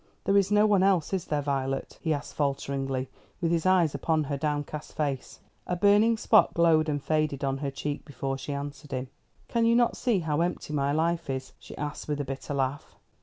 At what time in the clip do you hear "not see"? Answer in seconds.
9.75-10.17